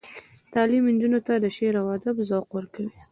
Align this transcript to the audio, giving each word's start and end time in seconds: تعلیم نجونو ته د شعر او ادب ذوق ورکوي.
تعلیم 0.53 0.83
نجونو 0.93 1.19
ته 1.27 1.33
د 1.37 1.45
شعر 1.57 1.73
او 1.81 1.85
ادب 1.95 2.15
ذوق 2.29 2.47
ورکوي. 2.57 2.91